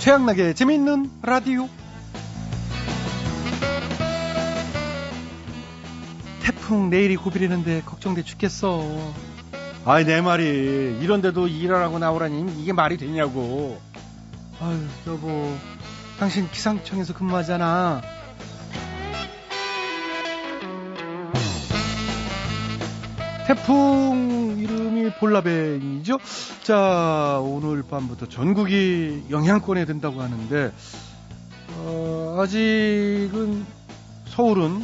[0.00, 1.68] 최양락의 재미있는 라디오.
[6.42, 8.82] 태풍 내일이 고비라는데 걱정돼 죽겠어.
[9.84, 13.78] 아이 내 말이 이런데도 일하라고 나오라니 이게 말이 되냐고.
[14.62, 15.54] 아유 여보,
[16.18, 18.00] 당신 기상청에서 근무하잖아.
[23.46, 24.39] 태풍
[25.10, 26.18] 이름이 볼라벤이죠.
[26.62, 30.72] 자, 오늘 밤부터 전국이 영향권에 든다고 하는데,
[31.76, 33.64] 어, 아직은
[34.26, 34.82] 서울은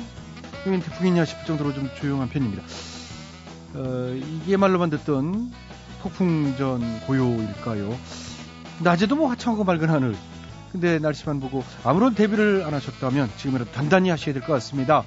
[0.67, 2.63] 용인 태풍이냐 싶을 정도로 좀 조용한 편입니다.
[3.75, 5.53] 어, 이게 말로만 듣던
[6.03, 7.97] 폭풍전 고요일까요?
[8.81, 10.15] 낮에도 뭐 화창하고 맑은 하늘.
[10.73, 15.05] 근데 날씨만 보고 아무런 대비를 안 하셨다면 지금이라도 단단히 하셔야 될 것 같습니다.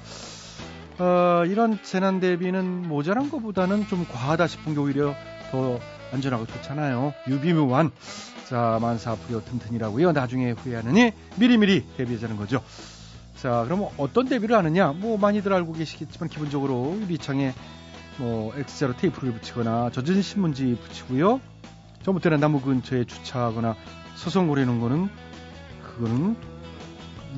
[1.00, 5.14] 어, 이런 재난 대비는 모자란 것보다는 좀 과하다 싶은 게 오히려
[5.50, 5.80] 더
[6.12, 7.14] 안전하고 좋잖아요.
[7.26, 7.90] 유비무환.
[8.46, 10.12] 자, 만사부여 튼튼이라고요.
[10.12, 12.62] 나중에 후회하느니 미리미리 대비하자는 거죠.
[13.36, 14.92] 자, 그럼 어떤 대비를 하느냐?
[14.92, 17.54] 뭐 많이들 알고 계시겠지만 기본적으로 유리창에
[18.18, 21.40] 뭐 X자로 테이프를 붙이거나 젖은 신문지 붙이고요.
[22.02, 23.74] 전부터는 나무 근처에 주차하거나
[24.16, 25.08] 서성거리는 거는
[25.82, 26.36] 그거는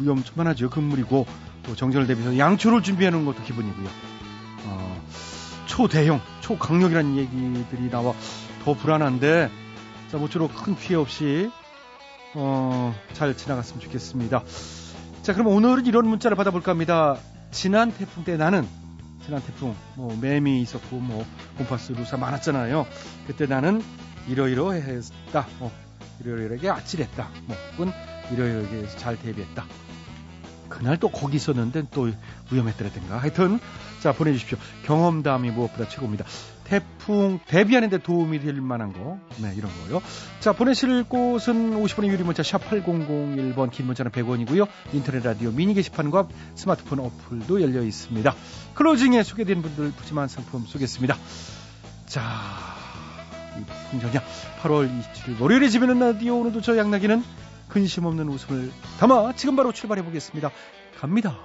[0.01, 0.71] 위험천만하죠.
[0.71, 1.27] 금물이고
[1.65, 3.89] 또 정전을 대비해서 양초를 준비하는 것도 기본이고요.
[4.67, 5.03] 어,
[5.67, 8.15] 초대형, 초강력이라는 얘기들이 나와
[8.65, 9.51] 더 불안한데
[10.11, 11.51] 자 모쪼록 큰 피해 없이
[12.35, 14.43] 어, 잘 지나갔으면 좋겠습니다.
[15.23, 17.17] 자 그럼 오늘은 이런 문자를 받아볼까 합니다.
[17.51, 18.67] 지난 태풍 때 나는
[19.25, 21.25] 지난 태풍 뭐 매미 있었고 뭐
[21.59, 22.87] 곰파스 루사 많았잖아요.
[23.27, 23.83] 그때 나는
[24.29, 25.47] 이러이러했다.
[25.59, 25.71] 뭐
[26.21, 27.29] 이러이러하게 아찔했다.
[27.47, 27.93] 뭐 혹은
[28.33, 29.65] 이러이러하게 잘 대비했다.
[30.73, 32.11] 그날 또 거기 있었는데 또
[32.51, 33.19] 위험했더라든가.
[33.19, 33.61] 하여튼
[34.01, 34.59] 자 보내주십시오.
[34.87, 36.25] 경험담이 무엇보다 최고입니다.
[36.65, 40.01] 태풍 대비하는데 도움이 될 만한 거, 네 이런 거요.
[40.41, 44.67] 자 보내실 곳은 50원의 유리 문자 샵 #8001번 긴 문자는 100원이고요.
[44.95, 48.35] 인터넷 라디오 미니 게시판과 스마트폰 어플도 열려 있습니다.
[48.75, 51.17] 클로징에 소개된 분들 푸짐한 상품 쏘겠습니다.
[52.07, 52.23] 자.
[53.59, 54.23] 태풍 전야
[54.63, 57.23] 8월 27일 월요일에 재밌는 라디오 오늘도 저 양락이는
[57.73, 60.51] 근심 없는 웃음을 담아 지금 바로 출발해 보겠습니다.
[60.99, 61.39] 갑니다.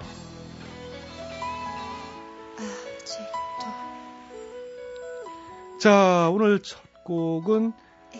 [5.79, 7.71] 자, 오늘 첫 곡은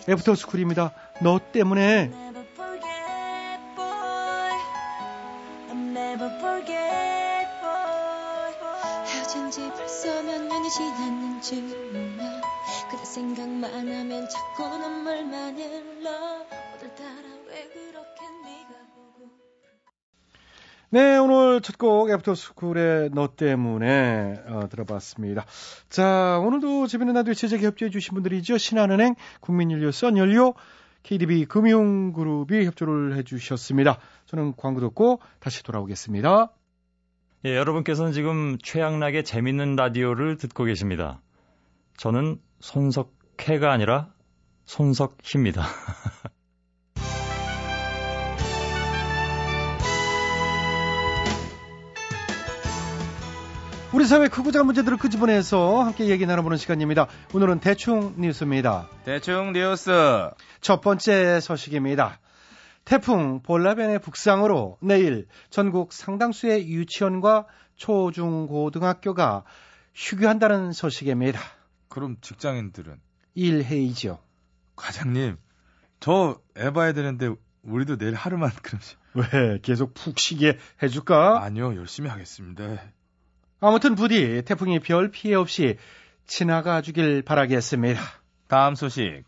[0.08, 0.94] 애프터 스쿨입니다.
[1.20, 2.10] 너 때문에
[9.06, 12.40] 헤어진 지 벌써 몇 년이 지났는지 몰라
[12.90, 16.67] 그대 생각만 하면 자꾸 눈물만 흘러
[20.90, 25.44] 네, 오늘 첫 곡 애프터 스쿨의 너 때문에 어, 들어봤습니다.
[25.90, 28.56] 자, 오늘도 재밌는 라디오 제작에 협조해 주신 분들이죠.
[28.56, 30.54] 신한은행, 국민연료, 썬연료,
[31.02, 33.98] KDB 금융그룹이 협조를 해 주셨습니다.
[34.26, 36.52] 저는 광고 듣고 다시 돌아오겠습니다.
[37.44, 41.20] 예, 여러분께서는 지금 최양락의 재밌는 라디오를 듣고 계십니다.
[41.98, 44.10] 저는 손석해가 아니라
[44.64, 45.64] 손석희입니다.
[53.98, 57.08] 우리 사회 크고 작은 문제들을 끄집어내서 함께 얘기 나눠보는 시간입니다.
[57.34, 58.88] 오늘은 대충 뉴스입니다.
[59.04, 59.90] 대충 뉴스.
[60.60, 62.20] 첫 번째 소식입니다.
[62.84, 69.42] 태풍 볼라벤의 북상으로 내일 전국 상당수의 유치원과 초중고등학교가
[69.96, 71.40] 휴교한다는 소식입니다.
[71.88, 73.00] 그럼 직장인들은
[73.34, 74.20] 일회이죠.
[74.76, 75.38] 과장님,
[75.98, 78.94] 저애 봐야 되는데 우리도 내일 하루만 그러시.
[79.14, 81.42] 왜 계속 푹 쉬게 해줄까?
[81.42, 82.80] 아니요, 열심히 하겠습니다.
[83.60, 85.76] 아무튼 부디 태풍이 별 피해 없이
[86.26, 88.00] 지나가 주길 바라겠습니다.
[88.46, 89.24] 다음 소식.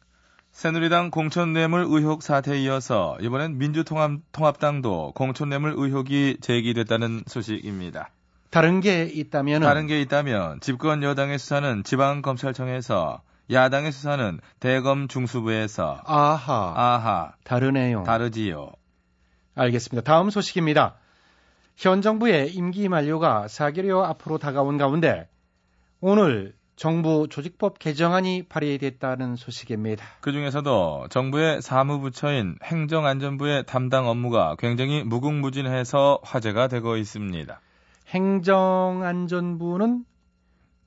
[0.52, 8.10] 새누리당 공천뇌물 의혹 사태에 이어서 이번엔 민주통합당도 공천뇌물 의혹이 제기됐다는 소식입니다.
[8.50, 16.72] 다른 게 있다면 다른 게 있다면 집권 여당의 수사는 지방검찰청에서 야당의 수사는 대검 중수부에서 아하
[16.76, 18.02] 아하 다르네요.
[18.04, 18.72] 다르지요.
[19.54, 20.04] 알겠습니다.
[20.04, 20.96] 다음 소식입니다.
[21.80, 25.30] 현 정부의 임기 만료가 4개월 앞으로 다가온 가운데
[26.02, 30.04] 오늘 정부 조직법 개정안이 발의됐다는 소식입니다.
[30.20, 37.58] 그 중에서도 정부의 사무부처인 행정안전부의 담당 업무가 굉장히 무궁무진해서 화제가 되고 있습니다.
[38.08, 40.04] 행정안전부는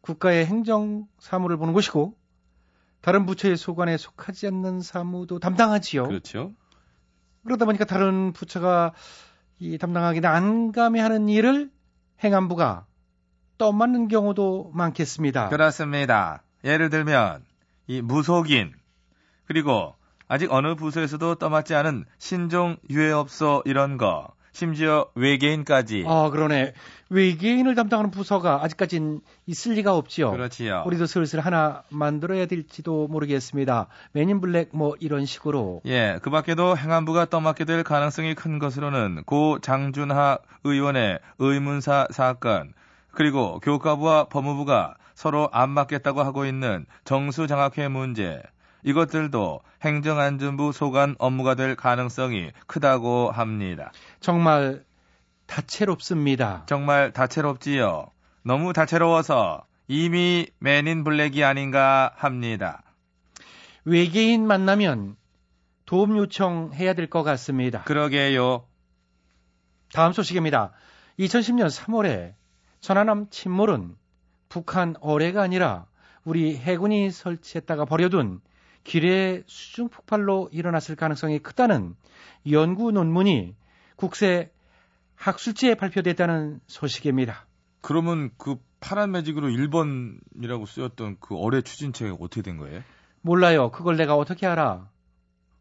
[0.01, 2.13] 국가의 행정 사무를 보는 곳이고
[3.01, 6.07] 다른 부처의 소관에 속하지 않는 사무도 담당하지요.
[6.07, 6.51] 그렇죠.
[7.45, 8.93] 그러다 보니까 다른 부처가
[9.63, 11.71] 이 담당하기 난감해하는 일을
[12.21, 12.85] 행안부가
[13.57, 15.47] 떠맡는 경우도 많겠습니다.
[15.47, 16.43] 그렇습니다.
[16.65, 17.45] 예를 들면
[17.87, 18.73] 이 무속인
[19.45, 19.95] 그리고
[20.27, 24.33] 아직 어느 부서에서도 떠맡지 않은 신종 유해업소 이런 거.
[24.53, 26.05] 심지어 외계인까지.
[26.07, 26.73] 아, 그러네.
[27.09, 30.31] 외계인을 담당하는 부서가 아직까진 있을 리가 없지요.
[30.31, 30.83] 그렇지요.
[30.85, 33.87] 우리도 슬슬 하나 만들어야 될지도 모르겠습니다.
[34.13, 35.81] 맨인 블랙 뭐 이런 식으로.
[35.85, 42.73] 예, 그 밖에도 행안부가 떠맡게 될 가능성이 큰 것으로는 고 장준하 의원의 의문사 사건,
[43.11, 48.41] 그리고 교과부와 법무부가 서로 안 맞겠다고 하고 있는 정수장학회 문제,
[48.83, 53.91] 이것들도 행정안전부 소관 업무가 될 가능성이 크다고 합니다.
[54.19, 54.83] 정말
[55.45, 56.63] 다채롭습니다.
[56.67, 58.07] 정말 다채롭지요.
[58.43, 62.83] 너무 다채로워서 이미 맨인 블랙이 아닌가 합니다.
[63.85, 65.15] 외계인 만나면
[65.85, 67.83] 도움 요청해야 될 것 같습니다.
[67.83, 68.65] 그러게요.
[69.93, 70.71] 다음 소식입니다.
[71.19, 72.33] 2010년 3월에
[72.79, 73.95] 천안함 침몰은
[74.49, 75.85] 북한 어뢰가 아니라
[76.23, 78.41] 우리 해군이 설치했다가 버려둔
[78.83, 81.95] 기뢰 수중 폭발로 일어났을 가능성이 크다는
[82.51, 83.55] 연구 논문이
[83.95, 84.51] 국세
[85.15, 87.45] 학술지에 발표됐다는 소식입니다.
[87.81, 92.83] 그러면 그 파란 매직으로 1번이라고 쓰였던 그 어뢰 추진체가 어떻게 된 거예요?
[93.21, 93.71] 몰라요.
[93.71, 94.89] 그걸 내가 어떻게 알아?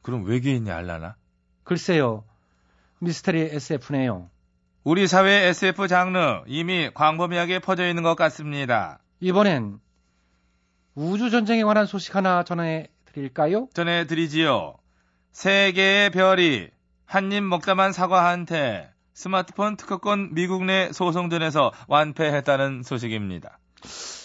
[0.03, 1.15] 그럼 외계인이 알라나?
[1.63, 2.25] 글쎄요.
[2.99, 4.29] 미스터리 SF네요.
[4.85, 8.99] 우리 사회 SF 장르 이미 광범위하게 퍼져 있는 것 같습니다.
[9.21, 9.79] 이번엔
[10.97, 13.69] 우주 전쟁에 관한 소식 하나 전해 드릴까요?
[13.75, 14.75] 전해드리지요.
[15.33, 16.69] 세 개의 별이
[17.07, 23.59] 한 입 먹다만 사과한테 스마트폰 특허권 미국 내 소송전에서 완패했다는 소식입니다.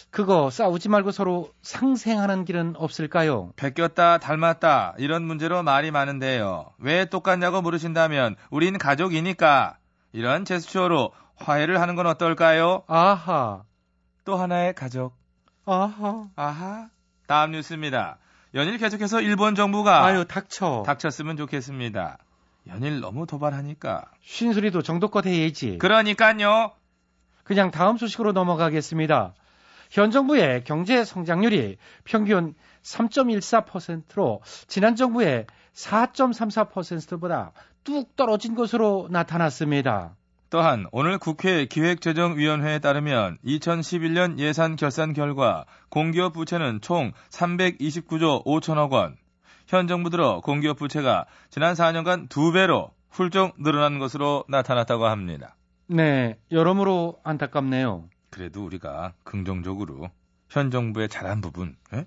[0.10, 3.52] 그거 싸우지 말고 서로 상생하는 길은 없을까요?
[3.58, 6.72] 베꼈다 닮았다 이런 문제로 말이 많은데요.
[6.80, 9.78] 왜 똑같냐고 물으신다면 우린 가족이니까
[10.14, 12.84] 이런 제스처로 화해를 하는 건 어떨까요?
[12.88, 13.64] 아하,
[14.24, 15.14] 또 하나의 가족.
[15.66, 16.30] 아하.
[16.38, 16.88] 아하.
[17.28, 18.18] 다음 뉴스입니다.
[18.54, 20.84] 연일 계속해서 일본 정부가 아유, 닥쳐.
[20.86, 22.18] 닥쳤으면 좋겠습니다.
[22.68, 24.06] 연일 너무 도발하니까.
[24.22, 25.78] 쉰소리도 정도껏 해야지.
[25.78, 26.72] 그러니까요.
[27.44, 29.34] 그냥 다음 소식으로 넘어가겠습니다.
[29.90, 37.54] 현 정부의 경제 성장률이 평균 3.14%로 지난 정부의 4.34%보다
[37.84, 40.16] 뚝 떨어진 것으로 나타났습니다.
[40.50, 49.18] 또한 오늘 국회 기획재정위원회에 따르면 2011년 예산 결산 결과 공기업 부채는 총 329조 5천억 원.
[49.68, 55.56] 현 정부 들어 공기업 부채가 지난 4년간 두 배로 훌쩍 늘어난 것으로 나타났다고 합니다.
[55.88, 58.10] 네, 여러모로 안타깝네요.
[58.30, 60.10] 그래도 우리가 긍정적으로
[60.50, 62.06] 현 정부의 잘한 부분, 예?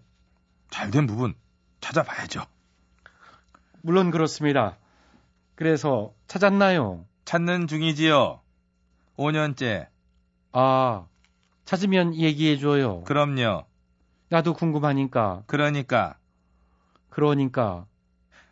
[0.70, 1.34] 잘된 부분
[1.80, 2.44] 찾아봐야죠.
[3.82, 4.78] 물론 그렇습니다.
[5.54, 7.04] 그래서 찾았나요?
[7.30, 8.40] 찾는 중이지요.
[9.16, 9.86] 5년째.
[10.50, 11.06] 아,
[11.64, 13.04] 찾으면 얘기해줘요.
[13.04, 13.66] 그럼요.
[14.30, 15.44] 나도 궁금하니까.
[15.46, 16.16] 그러니까.
[17.08, 17.86] 그러니까.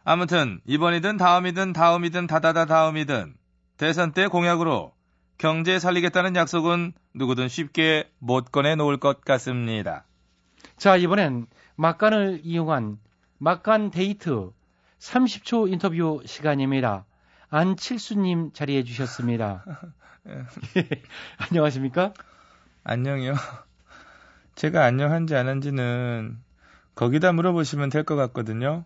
[0.04, 3.34] 아무튼 이번이든 다음이든 다음이든 다다다 다음이든
[3.78, 4.92] 대선 때 공약으로
[5.38, 10.04] 경제 살리겠다는 약속은 누구든 쉽게 못 꺼내 놓을 것 같습니다.
[10.76, 13.00] 자, 이번엔 막간을 이용한
[13.38, 14.52] 막간 데이트
[15.00, 17.07] 30초 인터뷰 시간입니다.
[17.50, 19.65] 안칠수님 자리해 주셨습니다.
[21.39, 22.12] 안녕하십니까?
[22.85, 23.35] 안녕이요.
[24.55, 26.38] 제가 안녕한지 안 한지는
[26.95, 28.85] 거기다 물어보시면 될 것 같거든요.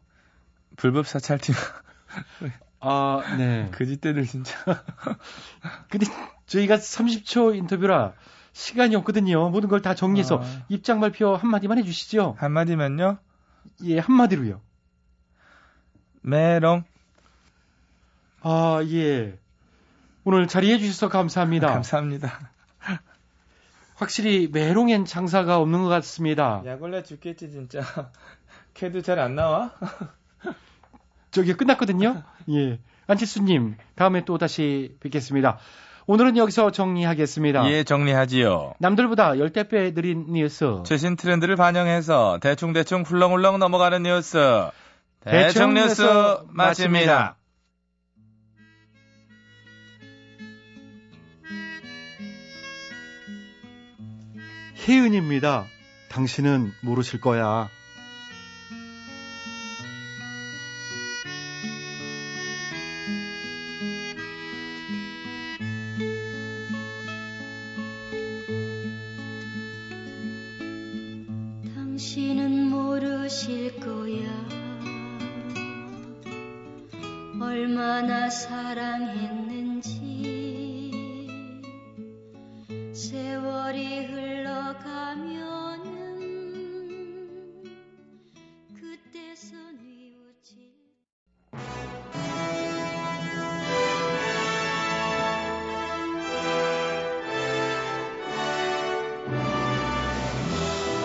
[0.77, 1.55] 불법 사찰팀.
[2.81, 3.69] 아, 네.
[3.73, 4.57] 그짓대들 진짜.
[5.89, 6.07] 근데
[6.47, 8.13] 저희가 30초 인터뷰라
[8.53, 9.49] 시간이 없거든요.
[9.51, 10.63] 모든 걸 다 정리해서 아.
[10.69, 12.37] 입장 발표 한마디만 해주시죠.
[12.39, 13.19] 한마디면요.
[13.85, 14.61] 예, 한마디로요.
[16.23, 16.85] 메롱.
[18.43, 19.39] 아, 예.
[20.25, 21.69] 오늘 자리해 주셔서 감사합니다.
[21.69, 22.51] 감사합니다.
[23.97, 26.63] 확실히 메롱엔 장사가 없는 것 같습니다.
[26.67, 27.81] 약올래 죽겠지 진짜.
[28.75, 29.73] 걔도 잘 안 나와?
[31.31, 32.23] 저기 끝났거든요.
[32.51, 32.79] 예.
[33.07, 35.59] 안치수님, 다음에 또 다시 뵙겠습니다.
[36.07, 37.69] 오늘은 여기서 정리하겠습니다.
[37.71, 38.75] 예, 정리하지요.
[38.81, 40.83] 남들보다 열대 배 느린 뉴스.
[40.85, 44.39] 최신 트렌드를 반영해서 대충대충 훌렁훌렁 넘어가는 뉴스.
[45.21, 47.37] 대충 대충 뉴스 뉴스 마칩니다.
[54.89, 55.67] 혜은입니다.
[56.09, 57.71] 당신은 모르실 거야.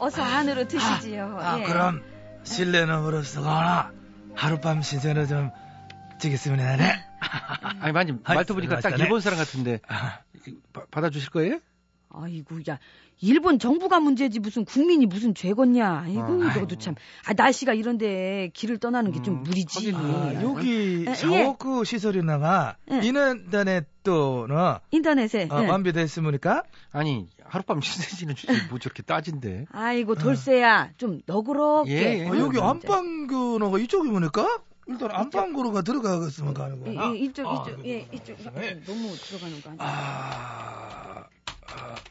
[0.00, 1.36] 어서 안으로 드시지요.
[1.40, 1.64] 아, 예.
[1.64, 2.02] 그럼
[2.42, 3.92] 실내놈으로 쓰거나
[4.34, 5.50] 하룻밤 신세로 좀
[6.18, 6.76] 찍겠습니다.
[6.76, 7.04] 네.
[7.80, 8.98] 아니 마님 아이, 말투 보니까 딱.
[8.98, 9.78] 일본 사람 같은데
[10.72, 11.60] 바- 받아주실 거예요?
[12.12, 12.78] 아이고 야
[13.20, 16.04] 일본 정부가 문제지 무슨 국민이 무슨 죄겠냐.
[16.06, 16.94] 아이고 아, 너도 참.
[17.26, 19.92] 아, 날씨가 이런데 길을 떠나는 게좀 음, 무리지.
[19.94, 21.14] 아, 여기 예.
[21.14, 23.00] 샤워크 시설이나가 예.
[23.02, 25.48] 인터넷도는 인터넷에.
[25.50, 25.68] 어, 예.
[25.68, 26.62] 완비됐습니까?
[26.92, 29.66] 아니 하룻밤 신세지는 주제 뭐 저렇게 따진데?
[29.72, 31.92] 아이고 돌쇠야 좀 너그럽게.
[31.92, 32.28] 예, 예.
[32.28, 32.64] 아, 여기 응?
[32.64, 37.12] 안방교노가 이쪽이니까 일단 안방교로가 들어가겠으면 가는 이, 거야.
[37.12, 38.80] 이, 이쪽 아, 이쪽 예 이쪽 네.
[38.84, 39.78] 너무 들어가는 거 아니야?
[39.78, 40.79] 아,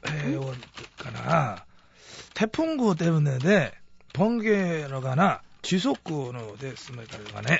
[0.10, 0.52] 아
[0.98, 1.56] 가나
[2.34, 3.72] 태풍구 때문에
[4.14, 6.58] 번개로 가나 지속구로
[7.34, 7.58] 가네.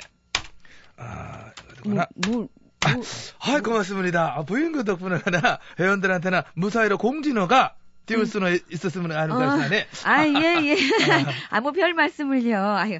[0.96, 1.50] 아.
[1.84, 1.94] 뭐,
[2.26, 2.48] 뭐,
[2.94, 3.02] 뭐,
[3.40, 4.34] 아, 고맙습니다.
[4.36, 7.74] 아, 부인그 덕분에 가나 회원들한테나 무사히로 공진어가
[8.06, 9.38] 띄울 수는 있었으면 하는 어.
[9.38, 9.86] 것이네.
[10.04, 10.76] 아, 예, 예.
[11.50, 12.58] 아, 뭐 별 말씀을요.
[12.58, 12.98] 아유.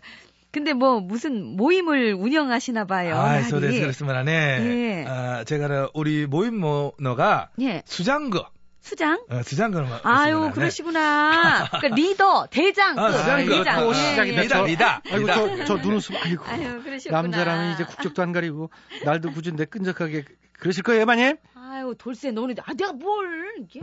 [0.53, 3.17] 근데 뭐 무슨 모임을 운영하시나 봐요.
[3.17, 3.45] 아, 날이.
[3.49, 4.33] 소대 그렇으면 하네.
[4.33, 5.05] 예.
[5.07, 7.83] 아, 제가 우리 모임 모너가 예.
[7.87, 8.49] 수장거,
[8.81, 9.23] 수장?
[9.29, 11.67] 어, 수장거를 아유, 그러시구나.
[11.69, 13.81] 그러니까 리더, 대장, 아, 그, 수장, 리장.
[13.81, 14.37] 또 예, 시작이다.
[14.37, 14.43] 예.
[14.43, 15.03] 리다, 저- 리다.
[15.11, 17.23] 아이고 저, 저 눈웃음 아이고 아유, 그러셨구나.
[17.23, 18.71] 남자라면 이제 국적도 안 가리고
[19.05, 20.25] 날도 굳은데 끈적하게
[20.59, 21.37] 그러실 거예요, 마님?
[21.55, 23.81] 아유, 돌쇠 너는 아 내가 뭘 이게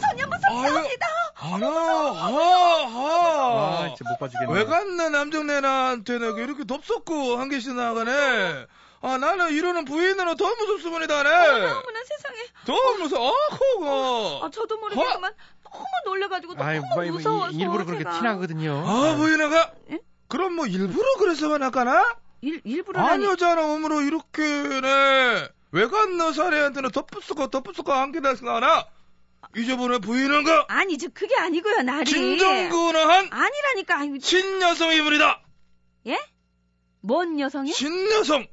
[0.00, 1.06] 손님 무섭습니다.
[1.34, 2.28] 하나, 하,
[2.88, 3.94] 아, 하.
[3.94, 4.52] 진짜 못 봐주겠네.
[4.52, 8.66] 왜 갔나 남정네한테는 이렇게 덥석고 한 개씩 나가네.
[9.00, 11.30] 아 나는 이러는 부인으로 더 무섭습니다네.
[11.30, 12.38] 어머나 세상에.
[12.66, 13.30] 더 무서워.
[13.32, 14.40] 아, 그거.
[14.44, 15.14] 아, 저도 모르게 허!
[15.14, 15.32] 그만
[15.70, 18.18] 너무 놀래가지고 너무 뭐, 뭐, 무서워서 이- 일부러 그렇게 제가.
[18.18, 18.84] 티나거든요.
[18.86, 19.72] 아 부인아가.
[19.92, 20.00] 예?
[20.26, 22.16] 그럼 뭐 일부러 그래서만 할까나?
[22.40, 23.26] 일, 일부러라니.
[23.26, 25.48] 아니잖아 어머로 이렇게네.
[25.70, 28.86] 왜 갔나 사례한테는 덮부수고 한 개다씩 하나?
[29.56, 30.66] 잊어보내 부인은가?
[30.68, 32.04] 아니, 저 그게 아니고요, 날이.
[32.06, 33.96] 진정근한 아니라니까.
[33.98, 35.40] 아니, 신여성 이분이다.
[36.08, 36.18] 예?
[37.00, 37.72] 뭔 여성이?
[37.72, 38.46] 신여성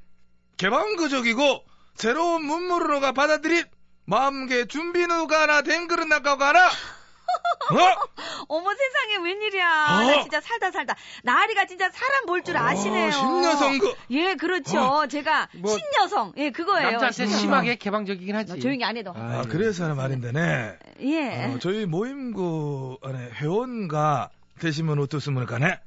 [0.58, 1.64] 개방구적이고
[1.96, 3.64] 새로운 문물로가 받아들인
[4.06, 7.76] 마음계 준비누가나 댕그릇 나가가나 어?
[8.48, 9.66] 어머 세상에 웬일이야.
[9.90, 10.04] 어.
[10.04, 10.96] 나 진짜 살다 살다.
[11.24, 13.08] 나리가 진짜 사람 볼 줄 아시네요.
[13.08, 15.08] 어, 신여성 그 예, 그렇죠.
[15.10, 16.34] 제가 뭐, 신여성.
[16.38, 16.92] 예, 그거예요.
[17.00, 17.26] 남자한테.
[17.28, 18.54] 심하게 개방적이긴 하지.
[18.54, 19.12] 나 조용히 안 해도.
[19.16, 21.46] 아, 그래서 하는 말인데네 예.
[21.46, 25.80] 어, 저희 모임구 안에 회원가 되시면 어떻습니까 네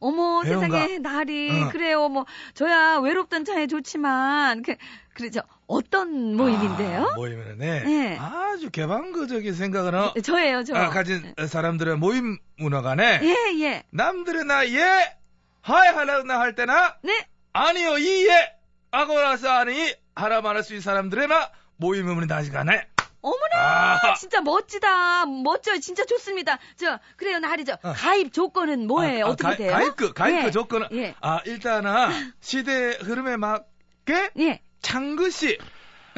[0.00, 0.66] 어머 회원가.
[0.68, 1.68] 세상에 날이 어.
[1.70, 2.08] 그래요.
[2.08, 4.76] 뭐 저야 외롭던 차에 좋지만 그
[5.14, 5.40] 그렇죠.
[5.66, 7.08] 어떤 모임인데요?
[7.12, 8.16] 아, 모임에는 예.
[8.18, 10.74] 아주 개방구적인 생각을 어, 저예요, 저.
[10.74, 13.82] 아, 가진 사람들의 모임 문화가네 예, 예.
[13.90, 15.12] 남들은 나예
[15.60, 17.26] 하이 하나 할 때나 네.
[17.52, 18.52] 아니요 이예
[18.92, 22.86] 하고 나서 아니 하라 말할 수 있는 사람들에나 모임 문이 다시 가네
[23.20, 24.14] 어머나 아.
[24.14, 27.92] 진짜 멋지다 멋져요 진짜 좋습니다 저 그래요 나리죠 어.
[27.92, 30.50] 가입 조건은 뭐예요 아, 아, 어떻게 가- 돼요 가입그 가입그 예.
[30.50, 31.14] 조건은 예.
[31.20, 35.58] 아 일단은 시대 흐름에 맞게 예 창그씨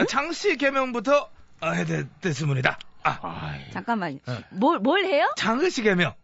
[0.08, 1.30] 장씨 개명부터
[1.62, 2.78] 어, 해야 되- 됐습니다.
[3.02, 4.38] 아 잠깐만 어.
[4.50, 6.14] 뭘뭘 해요 장그씨 개명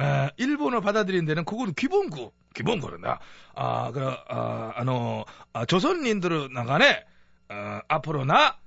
[0.00, 3.20] 에, 일본어 받아들인 데는 그거는 기본구 기본구란다.
[3.54, 7.04] 아 그래 아 아노 아, 조선인들은 나가네
[7.50, 8.58] 어, 앞으로 나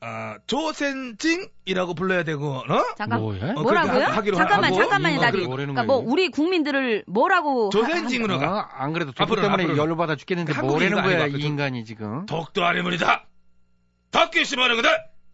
[0.00, 2.94] 아, 조센징이라고 불러야 되고 어?
[2.98, 3.52] 잠깐 뭐야?
[3.56, 6.02] 어, 뭐라고요 그렇게 하- 잠깐만 하고, 잠깐만요 어, 나리 그리고 뭐라는 그러니까 뭐?
[6.06, 9.82] 우리 국민들을 뭐라고 조센징으로 어, 가안 그래도 앞으로는, 때문에 앞으로는.
[9.82, 12.26] 열로 받아 죽겠는데 한국인이 뭐라는 거야 아니고 이 좀- 인간이 지금?
[14.10, 14.88] 닭게 심하는 거다.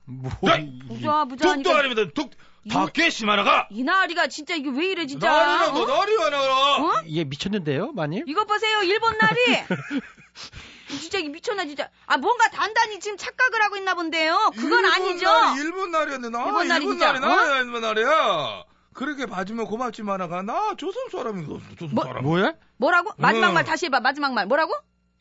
[0.05, 0.63] 뭐, 네.
[0.69, 2.03] 이- 부자 부자 독도 아닙니다.
[2.15, 2.31] 독
[2.71, 3.67] 닭게 심하나가.
[3.71, 5.87] 이 나리가 진짜 이게 왜 이래 진짜 나리가 뭐 어?
[5.99, 6.77] 나리가 나라.
[6.77, 7.03] 어?
[7.13, 8.25] 얘 미쳤는데요, 마님?
[8.29, 9.37] 이것 보세요 일본 나리
[11.03, 15.27] 진짜 이게 미쳤나 진짜 아 뭔가 단단히 지금 착각을 하고 있나 본데요 그건 일본 아니죠
[15.31, 18.65] 날이 일본 날이었는데 나 일본 일본, 날이 진짜, 날이 나야 일본 날이야.
[18.95, 22.25] 그렇게 봐주면 고맙지만아가 나 조선 사람이 너 조선 뭐- 사람.
[22.25, 22.55] 뭐야?
[22.77, 23.53] 뭐라고 마지막 어.
[23.53, 24.75] 말 다시 해봐 마지막 말 뭐라고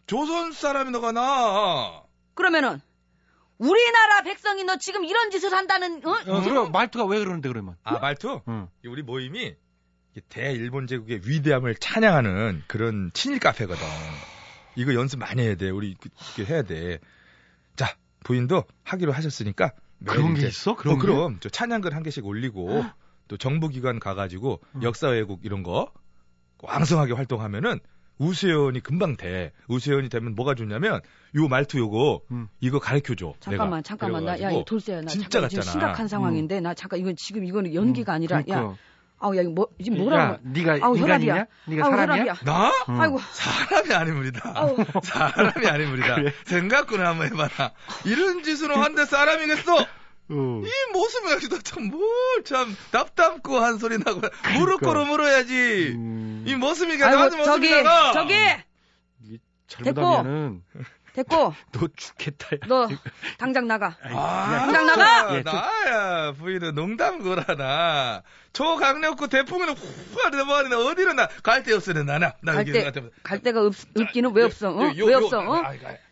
[0.07, 2.03] 조선 사람이 너가 나.
[2.33, 2.81] 그러면은
[3.57, 6.11] 우리나라 백성이 너 지금 이런 짓을 한다는 어?
[6.11, 7.75] 어, 그럼 말투가 왜 그러는데 그러면?
[7.83, 8.41] 아 말투?
[8.47, 8.67] 응.
[8.85, 9.55] 우리 모임이
[10.29, 13.85] 대일본 제국의 위대함을 찬양하는 그런 친일 카페거든.
[14.75, 15.69] 이거 연습 많이 해야 돼.
[15.69, 16.99] 우리 그렇게 해야 돼.
[17.75, 19.71] 자 부인도 하기로 하셨으니까
[20.05, 20.75] 그런 게 있어?
[20.75, 21.01] 그런 어, 게?
[21.01, 22.83] 그럼 저 찬양글 한 개씩 올리고
[23.27, 24.83] 또 정부기관 가가지고 음.
[24.83, 25.91] 역사 왜곡 이런 거
[26.59, 27.79] 왕성하게 활동하면은
[28.17, 29.51] 우수회원이 금방 돼.
[29.67, 31.01] 우수회원이 되면 뭐가 좋냐면
[31.35, 32.47] 요 말투 요거 음.
[32.59, 33.33] 이거 가르쳐줘.
[33.39, 33.81] 잠깐만 내가.
[33.81, 35.71] 잠깐만 나야 그래가지고 이 돌쇠야 나 진짜 잠깐 지금 같잖아.
[35.71, 38.77] 심각한 상황인데 나 잠깐 이건 지금 이거는 연기가 아니라 야 그러니까.
[39.21, 41.33] 아우 야 이거 뭐 지금 뭐라고 야, 네가 아우, 인간이냐?
[41.33, 41.45] 혈압이야.
[41.65, 42.23] 네가 아우 사람이야?
[42.33, 42.69] 혈압이야 나?
[42.89, 43.01] 음.
[43.01, 44.51] 아이고 사람이 아닙니다.
[44.55, 44.75] 아우.
[45.03, 46.15] 사람이 아닙니다.
[46.15, 46.33] 그래?
[46.45, 47.71] 생각구나 한번 해봐라.
[48.05, 49.75] 이런 짓으로 한데 사람이겠어?
[50.33, 50.61] 어.
[50.63, 54.21] 이 모습을 가지고 참뭘참 답답고 한 소리 나고
[54.57, 54.87] 무릎 그러니까.
[54.87, 55.93] 꿇어 물어야지.
[55.95, 56.43] 음.
[56.47, 58.11] 이 모습이가 아이고 나한테 저기 모습이잖아.
[58.13, 58.35] 저기
[59.67, 60.63] 잘못하면은
[61.13, 62.47] 됐고 너 죽겠다.
[62.55, 62.59] 야.
[62.67, 62.87] 너
[63.37, 65.35] 당장 나가 아, 당장 나가!
[65.37, 68.23] 예, 좀- 나야 부인은 농담 거라나.
[68.53, 72.33] 초강력구 대풍은 훅 넘어가는데 어디로 나 갈 데 없으네 나나.
[72.41, 72.91] 나 갈 데
[73.23, 74.93] 갈 데가 없, 없기는 왜 없어 어?
[74.97, 75.61] 요, 왜 요, 없어 어?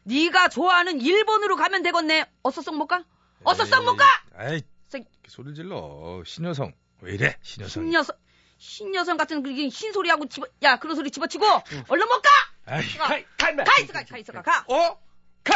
[0.03, 3.03] 네가 좋아하는 일본으로 가면 되겠네 어서 썩 못 가?
[3.43, 4.05] 어서 썩 못 가?
[4.37, 6.21] 아이, 썩- 소리 질러.
[6.25, 6.73] 신여성.
[7.01, 7.37] 왜 이래?
[7.41, 7.83] 신여성.
[7.85, 8.15] 신여성
[8.57, 11.45] 신여성 같은 그 신소리하고 집어 야 그런 소리 집어치고
[11.87, 12.29] 얼른 못 가!
[12.69, 13.07] 아이, 가,
[13.55, 14.63] 가 있어 가, 가 있어 가 가!
[14.67, 14.97] 어?
[15.43, 15.55] 가!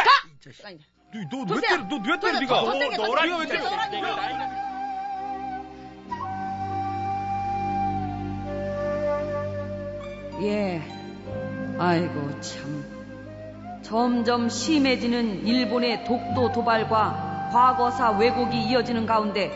[1.30, 1.70] 너왜 도세야.
[1.70, 1.84] 때려?
[1.84, 2.32] 너왜 때려?
[2.32, 2.64] 더, 네가?
[2.64, 3.70] 더 세게, 더 네가 세게, 왜더 때려?
[3.84, 4.02] 세게.
[10.42, 10.82] 예.
[11.78, 12.84] 아이고 참.
[13.82, 19.52] 점점 심해지는 일본의 독도 도발과 과거사 왜곡이 이어지는 가운데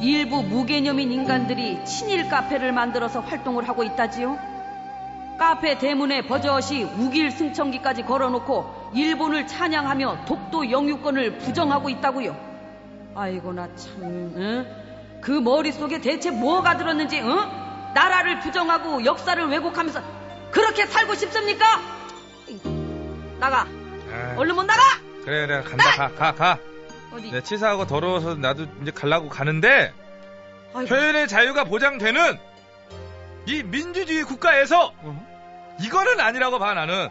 [0.00, 4.49] 일부 무개념인 인간들이 친일 카페를 만들어서 활동을 하고 있다지요.
[5.40, 12.36] 카페 대문에 버젓이 우길 승천기까지 걸어놓고 일본을 찬양하며 독도 영유권을 부정하고 있다고요.
[13.14, 14.02] 아이고 나 참,
[14.36, 14.66] 응?
[15.22, 17.38] 그 머릿속에 대체 뭐가 들었는지, 응?
[17.94, 20.02] 나라를 부정하고 역사를 왜곡하면서
[20.50, 21.64] 그렇게 살고 싶습니까?
[23.38, 23.62] 나가,
[24.12, 24.82] 아, 얼른 못 나가!
[25.24, 25.90] 그래, 내가 간다.
[25.96, 26.58] 가, 가, 가.
[27.14, 27.30] 어디?
[27.30, 29.94] 내 치사하고 더러워서 나도 이제 갈라고 가는데
[30.74, 32.38] 아이고, 표현의 자유가 보장되는
[33.46, 34.92] 이 민주주의 국가에서
[35.80, 37.08] 이거는 아니라고 봐 나는.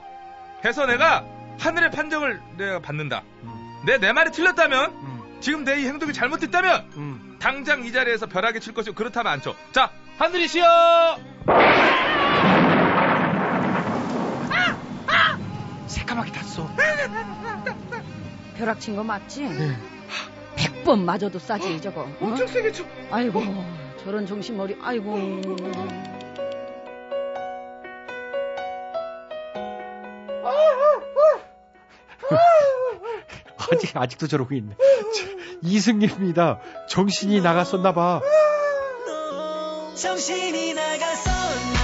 [0.65, 1.25] 해서 내가
[1.59, 3.23] 하늘의 판정을 내가 받는다.
[3.43, 3.81] 음.
[3.85, 5.37] 내내 말이 틀렸다면 음.
[5.41, 7.37] 지금 내 이 행동이 잘못됐다면 음.
[7.39, 9.55] 당장 이 자리에서 벼락에 칠 것이고 그렇다면 안 쳐.
[9.71, 11.17] 자 하늘이 쉬어.
[15.87, 16.69] 새까맣게 탔어.
[18.57, 19.43] 벼락 친 거 맞지?
[19.43, 19.77] 네.
[20.55, 22.01] 백번 맞아도 싸지 저거.
[22.01, 22.17] 어?
[22.21, 22.83] 엄청 세게 쳐.
[23.11, 23.41] 아이고
[24.03, 24.77] 저런 정신머리.
[24.81, 25.41] 아이고.
[33.71, 34.75] 아직 아직도 저러고 있네.
[35.61, 36.59] 이승기입니다.
[36.89, 38.21] 정신이 나갔었나 봐.
[39.95, 41.78] 정신이 나갔었나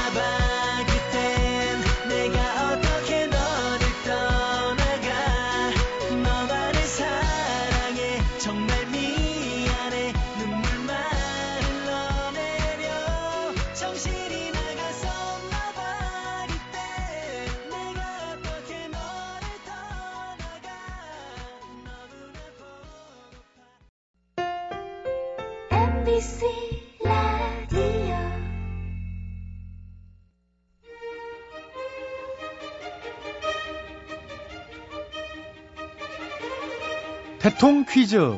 [37.55, 38.37] 대통 퀴즈.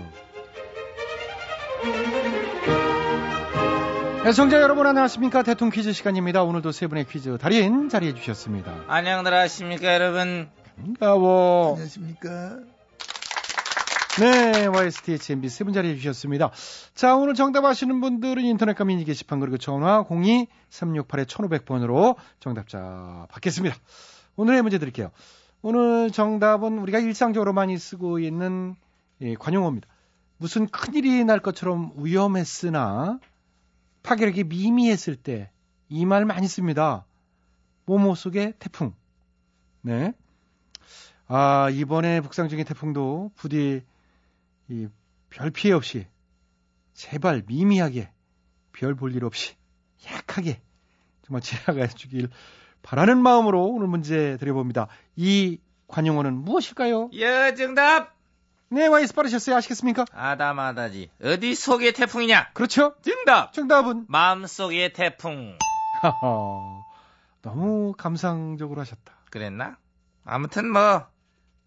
[4.28, 6.44] 애청자 여러분 안녕하십니까 대통 퀴즈 시간입니다.
[6.44, 8.84] 오늘도 세 분의 퀴즈 달인 자리해 주셨습니다.
[8.88, 11.70] 안녕들 하십니까 여러분 반가워.
[11.72, 12.60] 안녕하십니까.
[14.20, 16.52] 네, YSTHMB 세 분 자리해 주셨습니다.
[16.94, 23.76] 자, 오늘 정답 아시는 분들은 인터넷과 미니 게시판 그리고 전화 02-368-1500번으로 정답자 받겠습니다.
[24.36, 25.10] 오늘의 문제 드릴게요.
[25.64, 28.76] 오늘 정답은 우리가 일상적으로 많이 쓰고 있는
[29.22, 29.88] 예, 관용어입니다.
[30.38, 33.20] 무슨 큰일이 날 것처럼 위험했으나
[34.04, 35.50] 파괴력이 미미했을 때
[35.90, 37.06] 이 말 많이 씁니다.
[37.86, 38.94] 모모 속의 태풍.
[39.82, 40.14] 네.
[41.28, 43.84] 아, 이번에 북상 중인 태풍도 부디
[44.70, 44.88] 이
[45.30, 46.08] 별 피해 없이
[46.94, 48.10] 제발 미미하게
[48.74, 49.56] 별 볼 일 없이
[50.12, 50.60] 약하게
[51.24, 52.30] 정말 지나가 주길
[52.82, 54.88] 바라는 마음으로 오늘 문제 드려봅니다.
[55.16, 57.10] 이 관용어는 무엇일까요?
[57.14, 58.17] 예 정답
[58.70, 59.56] 네, 와이스 빠르셨어요.
[59.56, 60.06] 아시겠습니까?
[60.12, 62.96] 아다마다지 어디 속의 태풍이냐 그렇죠?
[63.02, 65.58] 정답 정답은 마음속의 태풍
[65.92, 66.84] 하하,
[67.42, 69.14] 너무 감상적으로 하셨다.
[69.32, 69.78] 그랬나?
[70.26, 71.08] 아무튼 뭐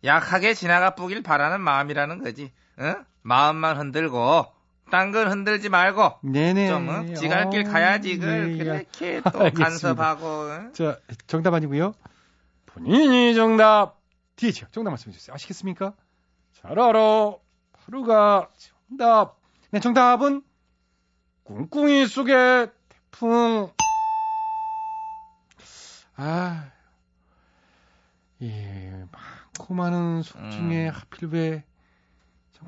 [0.05, 3.05] 약하게 지나가 보길 바라는 마음이라는 거지 응?
[3.23, 4.47] 마음만 흔들고
[4.91, 6.69] 딴건 흔들지 말고 네네.
[6.69, 7.15] 좀 응?
[7.15, 8.73] 지갈 길 어, 가야지 그걸 네, 야.
[8.75, 9.95] 그렇게 또 알겠습니다.
[9.95, 10.73] 간섭하고 응?
[10.75, 11.95] 자, 정답 아니고요.
[12.67, 13.99] 본인이 정답.
[14.37, 14.67] 뒤에죠.
[14.71, 15.35] 정답 말씀해 주세요.
[15.35, 15.95] 아시겠습니까?
[16.62, 17.35] 잘 알아.
[17.73, 18.51] 바로가
[18.88, 19.38] 정답.
[19.70, 20.42] 네, 정답은
[21.44, 22.66] 꿍꿍이 속에
[23.11, 23.70] 태풍.
[26.16, 26.70] 아,
[28.42, 30.92] 예, 많고 많은 속 중에 음.
[30.92, 31.64] 하필 왜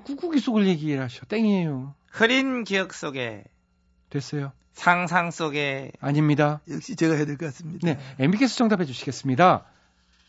[0.07, 1.27] 꾹꾹이 속을 얘기하셔.
[1.27, 1.95] 땡이에요.
[2.11, 3.45] 흐린 기억 속에
[4.09, 4.53] 됐어요.
[4.73, 6.63] 상상 속에 아닙니다.
[6.71, 7.87] 역시 제가 해야 될 것 같습니다.
[7.87, 9.67] 네, MB께서 정답해 주시겠습니다.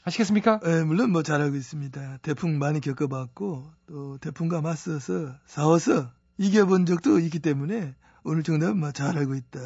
[0.06, 0.60] 아시겠습니까?
[0.66, 2.20] 예, 물론 뭐 잘하고 있습니다.
[2.22, 9.18] 태풍 많이 겪어봤고 또 태풍과 맞서서 싸워서 이겨본 적도 있기 때문에 오늘 정답은 뭐 잘
[9.18, 9.60] 알고 있다.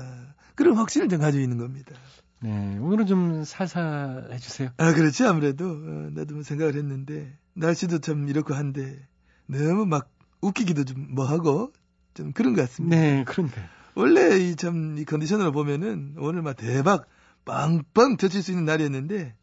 [0.55, 1.93] 그런 확신을 좀 가지고 있는 겁니다.
[2.39, 4.69] 네, 오늘은 좀 살살 해주세요.
[4.77, 9.07] 아 그렇지 아무래도 어, 나도 뭐 생각을 했는데 날씨도 참 이렇고 한데
[9.47, 11.73] 너무 막 웃기기도 좀 뭐하고
[12.13, 12.95] 좀 그런 것 같습니다.
[12.95, 13.65] 네, 그러니까요.
[13.95, 17.07] 원래 이참이 컨디션으로 보면은 오늘 막 대박
[17.45, 19.33] 빵빵 터칠 수 있는 날이었는데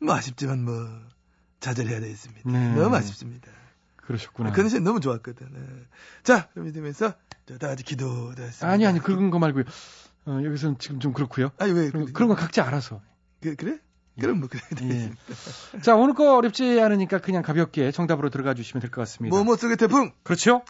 [0.00, 0.88] 뭐 아쉽지만 뭐
[1.60, 2.50] 좌절해야 되겠습니다.
[2.50, 2.74] 네.
[2.74, 3.50] 너무 아쉽습니다.
[3.96, 4.52] 그러셨구나.
[4.52, 5.48] 컨디션 너무 좋았거든.
[5.54, 5.86] 예.
[6.22, 7.16] 자, 그럼 자,
[7.58, 8.68] 다 같이 기도하겠습니다.
[8.68, 9.64] 아니, 아니, 그런 거 말고요.
[10.26, 11.50] 어, 여기서는 지금 좀 그렇고요.
[11.58, 13.00] 아니 왜 그런, 그, 그런 건 각자 알아서.
[13.40, 13.78] 그, 그래?
[14.20, 14.60] 그럼 뭐 그래.
[14.82, 15.12] 예.
[15.82, 19.36] 자, 오늘 거 어렵지 않으니까 그냥 가볍게 정답으로 들어가 주시면 될 것 같습니다.
[19.36, 20.62] 뭐뭐 속의 태풍 그렇죠?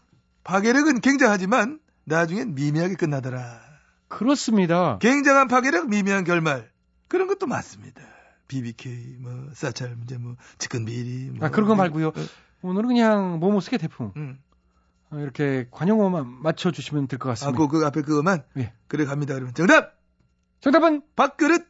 [0.45, 3.61] 파괴력은 굉장하지만 나중엔 미미하게 끝나더라.
[4.09, 4.99] 그렇습니다.
[4.99, 6.71] 굉장한 파괴력, 미미한 결말.
[7.09, 8.03] 그런 것도 맞습니다.
[8.48, 11.30] BBK, 뭐, 사찰 문제, 뭐, 측근 비리.
[11.30, 11.46] 뭐.
[11.46, 12.09] 아, 그런 거 말고요.
[12.09, 12.12] 어,
[12.62, 14.12] 오늘은 그냥 모모스케 태풍.
[14.16, 14.38] 음.
[15.11, 17.59] 어, 이렇게 관용어만 맞춰주시면 될것 아, 같습니다.
[17.59, 18.44] 그, 그 앞에 그거만?
[18.59, 18.72] 예.
[18.88, 19.35] 그래 갑니다.
[19.35, 19.94] 그러면 정답!
[20.61, 21.66] 정답은 밥그릇!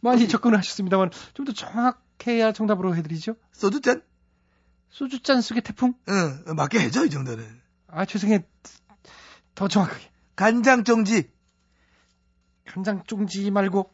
[0.00, 3.36] 많이 접근하셨습니다만 좀 더 정확해야 정답으로 해드리죠.
[3.52, 4.02] 소주잔?
[4.88, 5.94] 소주잔 속의 태풍?
[6.08, 7.44] 응, 어, 맞게 해줘, 이 정도는.
[7.88, 8.46] 아, 죄송해.
[9.54, 10.10] 더 정확하게.
[10.36, 11.30] 간장종지,
[12.66, 13.92] 간장 쫑지 말고.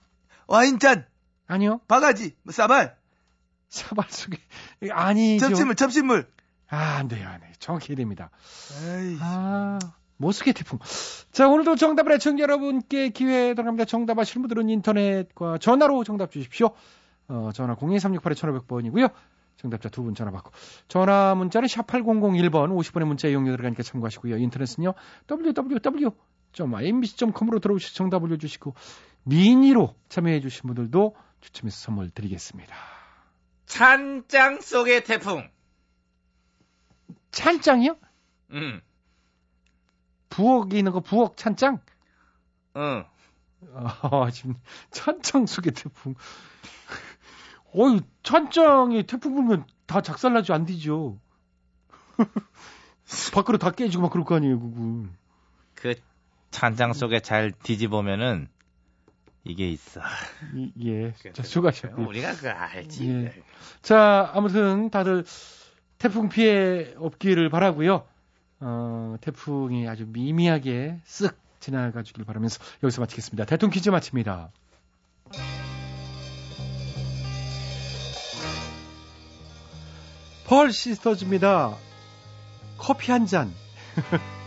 [0.49, 1.07] 와인잔,
[1.47, 1.81] 아니요.
[1.89, 2.97] 바가지, 뭐, 싸발,
[3.69, 4.39] 사발 속에.
[4.91, 5.49] 아니죠.
[5.49, 6.27] 접시물, 접시물.
[6.69, 7.53] 아, 안 돼요, 안 돼요.
[7.59, 8.31] 정확히 됩니다.
[8.83, 9.79] 아이, 아,
[10.17, 10.79] 모스케 태풍.
[11.33, 13.85] 자, 오늘도 정답을 애청 여러분께 기회 들어갑니다.
[13.85, 16.71] 정답 아시는 분들은 인터넷과 전화로 정답 주십시오.
[17.29, 19.13] 어, 전화 02368-1500번이고요.
[19.59, 20.51] 정답자 두 분 전화 받고.
[20.89, 24.37] 전화 문자는 샵8001번 50번의 문자 이용료 들어가니까 참고하시고요.
[24.39, 24.95] 인터넷은요.
[26.55, 28.75] www.mbc.com으로 들어오셔서 정답 올려주시고
[29.25, 32.75] 미니로 참여해 주신 분들도 추첨해서 선물 드리겠습니다.
[33.67, 35.49] 찬장 속의 태풍.
[37.31, 37.97] 찬장이요?
[38.53, 38.81] 응,
[40.31, 41.81] 부엌에 있는 거 부엌 찬장?
[42.77, 43.05] 응.
[43.75, 44.55] 아, 지금
[44.91, 46.15] 찬장 속의 태풍.
[47.75, 51.19] 어이, 찬장에 태풍 불면 다 작살나지 안 되죠.
[53.35, 55.09] 밖으로 다 깨지고 막 그럴 거 아니에요, 그거.
[55.75, 55.95] 그
[56.51, 58.49] 찬장 속에 잘 뒤집으면은
[59.49, 60.01] 이게 있어.
[60.55, 61.13] 이- 예.
[61.33, 62.07] 자, 수고하셨고요.
[62.07, 63.09] 우리가 그 알지.
[63.09, 63.33] 예.
[63.83, 65.25] 자, 아무튼 다들
[65.99, 68.07] 태풍 피해 없기를 바라고요.
[68.61, 73.47] 어, 태풍이 아주 미미하게 쓱 지나가 주길 바라면서 여기서 마치겠습니다.
[73.47, 74.51] 대통령 퀴즈 마칩니다.
[80.47, 81.77] 펄 시스터즈입니다.
[82.79, 83.53] 커피 한 잔.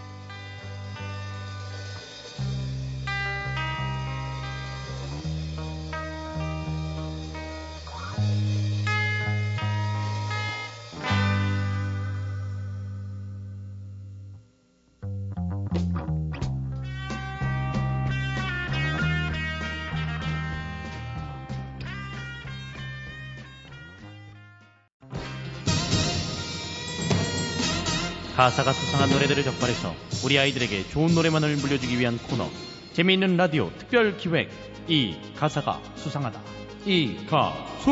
[28.41, 29.93] 가사가 수상한 노래들을 적발해서
[30.25, 32.49] 우리 아이들에게 좋은 노래만을 물려주기 위한 코너
[32.91, 34.49] 재미있는 라디오 특별 기획
[34.87, 36.41] 이 가사가 수상하다
[36.87, 37.91] 이 가수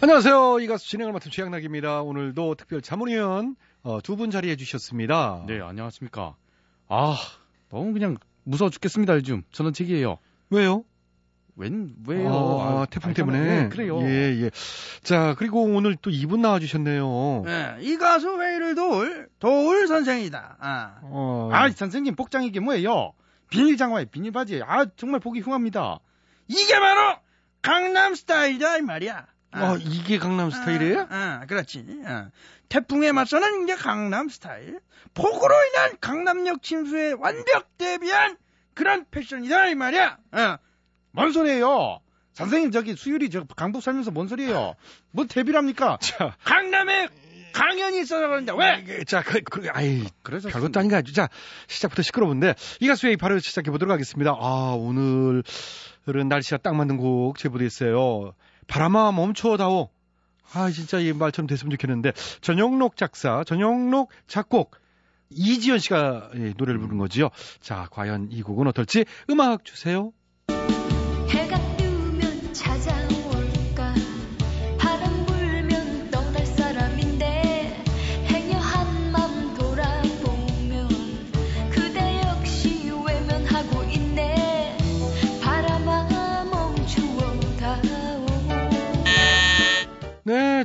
[0.00, 0.58] 안녕하세요.
[0.58, 2.02] 이 가수 진행을 맡은 최양락입니다.
[2.02, 5.44] 오늘도 특별 자문위원 어, 두 분 자리해 주셨습니다.
[5.46, 6.34] 네 안녕하십니까
[6.88, 7.16] 아
[7.70, 10.18] 너무 그냥 무서워 죽겠습니다 요즘 저는 책이에요
[10.50, 10.82] 왜요?
[11.60, 13.32] 웬 왜요 아, 아, 태풍 알잖아요.
[13.32, 13.62] 때문에.
[13.62, 14.50] 네, 그래요 예, 예.
[15.02, 17.44] 자, 그리고 오늘 또 이분 나와 주셨네요.
[17.46, 20.56] 예, 이 가수 회의를 도울 도울 선생이다.
[20.58, 23.12] 아, 어, 아 선생님 복장 이게 뭐예요
[23.50, 26.00] 비닐 장화에 비닐 바지에 아 정말 보기 흉합니다
[26.48, 27.16] 이게 바로
[27.62, 29.26] 강남 스타일이다 이 말이야.
[29.52, 31.00] 아, 어, 이게 강남 스타일이에요?
[31.10, 31.84] 아, 아, 그렇지.
[32.06, 32.30] 아,
[32.68, 34.80] 태풍에 맞서는 이게 강남 스타일.
[35.14, 38.36] 폭우로 인한 강남역 침수에 완벽 대비한
[38.74, 40.18] 그런 패션이다 이 말이야.
[40.30, 40.58] 아,
[41.12, 42.00] 뭔 소리예요
[42.32, 44.74] 선생님 저기 수율이 저 강북 살면서 뭔 소리예요
[45.10, 47.08] 뭐 데뷔랍니까 자, 강남에
[47.52, 48.80] 강연이 있어서 그런데 왜?
[48.80, 51.12] 이게, 자, 그, 그, 아이, 그래서 별것도 아닌 거 아주.
[51.12, 51.28] 자,
[51.66, 54.36] 시작부터 시끄러운데, 이 가수의 바로 시작해 보도록 하겠습니다.
[54.38, 55.42] 아, 오늘은
[56.28, 58.34] 날씨가 딱 맞는 곡 제보됐어요.
[58.68, 59.90] 바람아 멈춰다오.
[60.52, 64.76] 아, 진짜 이 말처럼 됐으면 좋겠는데 전영록 작사, 전영록 작곡
[65.30, 67.30] 이지연 씨가 예, 노래를 부른 거지요.
[67.60, 70.12] 자, 과연 이 곡은 어떨지 음악 주세요.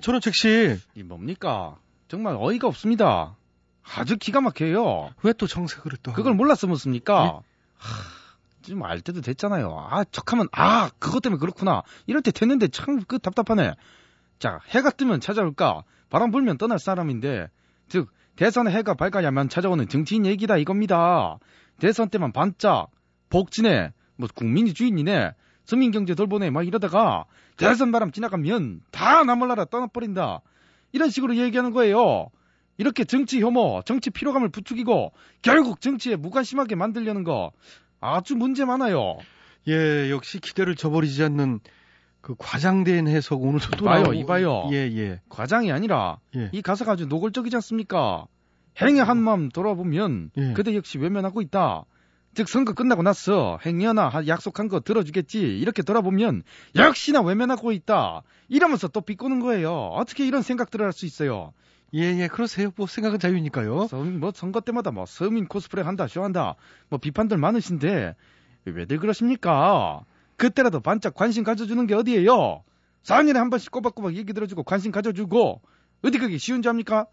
[0.05, 0.81] 4,000원 책씩.
[0.95, 1.77] 이 뭡니까?
[2.07, 3.35] 정말 어이가 없습니다.
[3.95, 5.11] 아주 기가 막혀요.
[5.23, 6.13] 왜 또 정색을 또?
[6.13, 7.21] 그걸 몰랐으면 씁니까?
[7.23, 7.27] 네?
[7.27, 7.31] 예?
[7.77, 8.03] 하,
[8.61, 9.87] 지금 알 때도 됐잖아요.
[9.89, 11.83] 아, 척하면 아, 그것 때문에 그렇구나.
[12.07, 13.73] 이럴 때 됐는데 참 그 답답하네.
[14.39, 15.83] 자, 해가 뜨면 찾아올까?
[16.09, 17.47] 바람 불면 떠날 사람인데,
[17.87, 21.37] 즉 대선의 해가 밝아야만 찾아오는 정치인 얘기다 이겁니다.
[21.79, 22.89] 대선 때만 반짝,
[23.29, 25.31] 복지네, 뭐 국민이 주인이네,
[25.65, 27.25] 서민경제 돌보네 막 이러다가
[27.57, 30.41] 대선 바람 지나가면 다 나몰라라 떠나버린다.
[30.91, 32.29] 이런 식으로 얘기하는 거예요.
[32.77, 37.51] 이렇게 정치 혐오, 정치 피로감을 부추기고 결국 정치에 무관심하게 만들려는 거
[38.01, 39.17] 아주 문제 많아요.
[39.67, 41.59] 예, 역시 기대를 저버리지 않는
[42.21, 44.13] 그 과장된 해석 오늘도 또 나오고.
[44.13, 44.69] 이봐요.
[44.71, 45.21] 예, 예.
[45.29, 46.49] 과장이 아니라 예.
[46.51, 48.25] 이 가사가 아주 노골적이지 않습니까?
[48.81, 50.53] 행여 한마음 돌아보면 예.
[50.53, 51.85] 그대 역시 외면하고 있다.
[52.35, 56.43] 즉 선거 끝나고 나서 행여나 하- 약속한 거 들어주겠지 이렇게 돌아보면
[56.75, 58.21] 역시나 외면하고 있다.
[58.49, 59.73] 이러면서 또 비꼬는 거예요.
[59.73, 61.53] 어떻게 이런 생각들을 할 수 있어요?
[61.93, 62.71] 예, 예, 그러세요.
[62.75, 63.87] 뭐 생각은 자유니까요.
[63.87, 66.55] 서민 뭐 선거 때마다 뭐 서민 코스프레 한다, 쇼한다,
[66.89, 68.15] 뭐 비판들 많으신데
[68.65, 70.01] 왜들 그러십니까?
[70.37, 72.63] 그때라도 반짝 관심 가져주는 게 어디예요?
[73.03, 75.61] 4년에 한 번씩 꼬박꼬박 얘기 들어주고 관심 가져주고
[76.03, 77.05] 어디 그게 쉬운 죄입니까?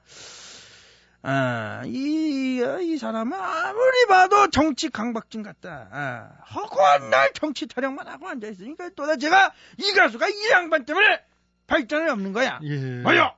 [1.24, 5.88] 아, 이, 이 사람은 아무리 봐도 정치 강박증 같다.
[5.92, 11.20] 아, 허구한 날 정치 타령만 하고 앉아있으니까 도대체가 이 가수가 이 양반 때문에
[11.68, 12.58] 발전이 없는 거야.
[12.64, 12.76] 예.
[13.02, 13.35] 뭐요?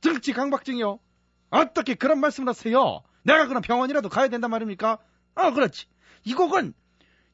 [0.00, 0.98] 정치 강박증이요?
[1.50, 3.02] 어떻게 그런 말씀을 하세요?
[3.22, 4.98] 내가 그럼 병원이라도 가야 된단 말입니까?
[5.36, 5.86] 어, 그렇지.
[6.24, 6.74] 이 곡은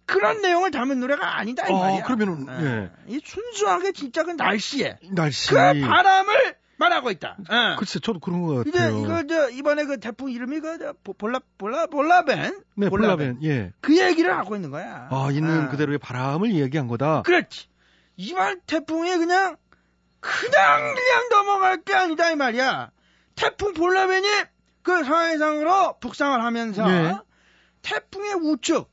[0.05, 2.03] 그런 내용을 담은 노래가 아니다, 이 어, 말이야.
[2.05, 2.91] 그러면은, 아, 예.
[3.09, 5.51] 이 순수하게 진짜 그 날씨에 날씨.
[5.51, 7.37] 그 바람을 말하고 있다.
[7.49, 7.77] 어.
[7.79, 8.99] 글쎄, 저도 그런 것 같아요.
[8.99, 13.39] 이거 저 이번에 그 태풍 이름이 그 볼라 볼라 볼라벤 네, 볼라벤.
[13.45, 13.73] 예.
[13.81, 15.09] 그 얘기를 하고 있는 거야.
[15.11, 15.69] 아, 있는 아.
[15.71, 17.23] 그대로의 바람을 이야기한 거다.
[17.23, 17.69] 그렇지.
[18.17, 19.57] 이번 태풍이 그냥
[20.21, 22.91] 그냥 그냥 넘어갈 게 아니다 이 말이야.
[23.37, 24.27] 태풍 볼라벤이
[24.83, 27.17] 그 서해상으로 북상을 하면서 네.
[27.83, 28.89] 태풍의 우측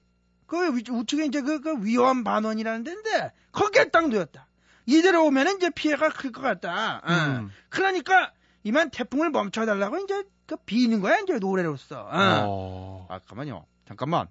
[0.47, 4.47] 그 위- 우측에 이제 그, 그 위험 반원이라는 데인데 거기에 딱 놓였다.
[4.85, 7.01] 이대로 오면은 이제 피해가 클 것 같다.
[7.03, 7.11] 어.
[7.11, 7.51] 음.
[7.69, 8.31] 그러니까
[8.63, 12.01] 이만 태풍을 멈춰달라고 이제 그 비는 거야 이제 노래로서.
[12.01, 12.09] 어.
[12.11, 13.07] 어.
[13.09, 13.65] 아, 가만요.
[13.87, 14.27] 잠깐만.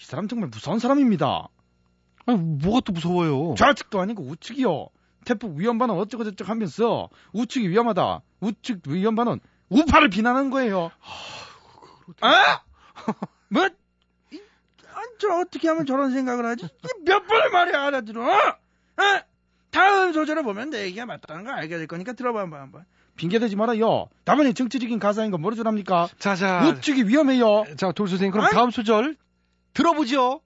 [0.00, 1.48] 이 사람 정말 무서운 사람입니다.
[2.26, 3.54] 아니, 뭐가 또 무서워요?
[3.56, 4.88] 좌측도 아니고 우측이요.
[5.24, 8.22] 태풍 위험반은 어쩌고저쩌고 하면서 우측이 위험하다.
[8.40, 10.90] 우측 위험반은 우파를 비난하는 거예요.
[12.20, 12.60] 아?
[13.48, 13.68] 뭐?
[14.32, 14.40] 이,
[14.92, 16.68] 아, 저 어떻게 하면 저런 생각을 하지?
[17.02, 18.24] 이몇 번을 말해야 알아들어?
[18.26, 19.20] 어?
[19.70, 22.84] 다음 소절을 보면 내 얘기가 맞다는 걸 알게 될 거니까 들어봐 한번 한번.
[23.16, 24.08] 핑계대지 말아요.
[24.24, 26.08] 다만이 정치적인 가사인 거 모르 줄 압니까?
[26.18, 26.66] 자, 자.
[26.66, 27.64] 우측이 위험해요.
[27.76, 28.52] 자, 돌 선생님, 그럼 아이.
[28.52, 29.16] 다음 소절
[29.74, 30.40] 들어보죠.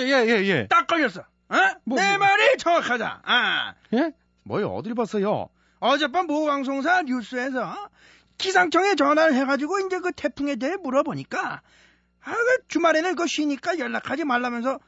[0.00, 0.66] 예, 예, 예, 예.
[0.68, 1.20] 딱 걸렸어.
[1.20, 1.56] 어?
[1.84, 2.26] 뭐, 내 뭐.
[2.26, 3.22] 말이 정확하다.
[3.24, 3.74] 아.
[3.94, 4.12] 예?
[4.44, 4.68] 뭐요?
[4.74, 5.48] 어딜 봤어요?
[5.80, 7.90] 어젯밤 모 방송사 뉴스에서
[8.38, 11.62] 기상청에 전화를 해가지고 이제 그 태풍에 대해 물어보니까
[12.22, 14.78] 아, 그 주말에는 그 쉬니까 연락하지 말라면서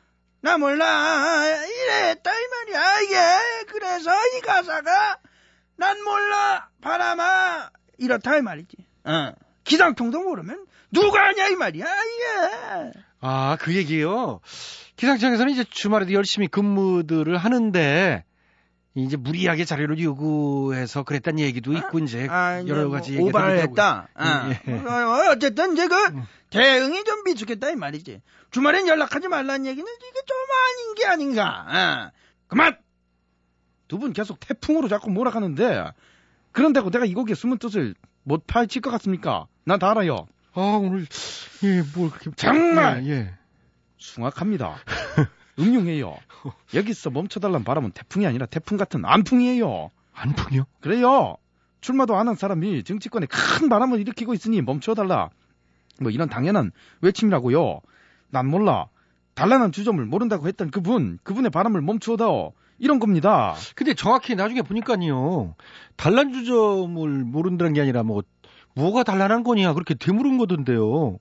[0.41, 5.19] 나 몰라 이랬다 이 말이야 이게 그래서 이 가사가
[5.77, 9.33] 난 몰라 바람아 이렇다 이 말이지 어.
[9.65, 14.41] 기상청도 모르면 누가 하냐 이 말이야 이게 아, 그 얘기요.
[14.97, 18.25] 기상청에서는 이제 주말에도 열심히 근무들을 하는데
[18.95, 23.47] 이제 무리하게 자료를 요구해서 그랬다는 얘기도 있고 이제 아, 여러 뭐 가지 얘기가.
[23.49, 24.09] 했다.
[24.15, 24.51] 아.
[24.51, 24.73] 예.
[24.73, 25.95] 어, 어쨌든 이제 그
[26.51, 28.21] 대응이 좀 미숙했다 이 말이지.
[28.51, 31.65] 주말엔 연락하지 말라는 얘기는 이게 좀 아닌 게 아닌가.
[31.69, 32.11] 아.
[32.49, 32.77] 그만!
[33.89, 35.85] 두 분 계속 태풍으로 자꾸 몰아가는데
[36.51, 39.47] 그런다고 내가 이 곡의 숨은 뜻을 못 파헤칠 것 같습니까?
[39.65, 40.27] 난 다 알아요.
[40.55, 41.07] 아, 오늘
[41.65, 43.05] 예, 뭘 그렇게 정말!
[43.07, 43.35] 예, 예.
[43.99, 44.77] 숭악합니다.
[45.59, 46.17] 음흉해요.
[46.75, 49.91] 여기서 멈춰달란 바람은 태풍이 아니라 태풍 같은 안풍이에요.
[50.13, 50.65] 안풍이요?
[50.81, 51.37] 그래요.
[51.81, 55.31] 출마도 안 한 사람이 정치권에 큰 바람을 일으키고 있으니 멈춰달라.
[56.01, 57.81] 뭐 이런 당연한 외침이라고요.
[58.31, 58.87] 난 몰라.
[59.35, 62.53] 단란한 주점을 모른다고 했던 그분, 그분의 바람을 멈추어다오.
[62.79, 63.55] 이런 겁니다.
[63.75, 65.55] 근데 정확히 나중에 보니까요.
[65.97, 68.23] 단란 주점을 모른다는 게 아니라 뭐
[68.75, 71.19] 뭐가 단란한 거냐 그렇게 되물은 거던데요.